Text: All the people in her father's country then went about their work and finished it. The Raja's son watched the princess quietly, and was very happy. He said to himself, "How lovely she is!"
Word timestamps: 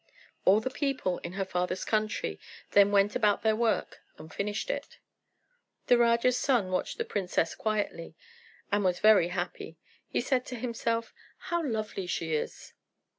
All 0.45 0.59
the 0.59 0.71
people 0.71 1.19
in 1.19 1.33
her 1.33 1.45
father's 1.45 1.85
country 1.85 2.39
then 2.71 2.91
went 2.91 3.15
about 3.15 3.43
their 3.43 3.55
work 3.55 3.99
and 4.17 4.33
finished 4.33 4.71
it. 4.71 4.97
The 5.85 5.95
Raja's 5.99 6.39
son 6.39 6.71
watched 6.71 6.97
the 6.97 7.05
princess 7.05 7.53
quietly, 7.53 8.15
and 8.71 8.83
was 8.83 8.99
very 8.99 9.27
happy. 9.27 9.77
He 10.07 10.19
said 10.19 10.43
to 10.47 10.55
himself, 10.55 11.13
"How 11.53 11.63
lovely 11.63 12.07
she 12.07 12.33
is!" 12.33 12.73